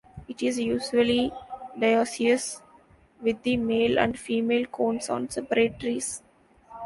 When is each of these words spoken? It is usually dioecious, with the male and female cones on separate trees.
It 0.27 0.41
is 0.41 0.57
usually 0.57 1.31
dioecious, 1.79 2.63
with 3.21 3.43
the 3.43 3.55
male 3.57 3.99
and 3.99 4.17
female 4.17 4.65
cones 4.65 5.11
on 5.11 5.29
separate 5.29 5.79
trees. 5.79 6.23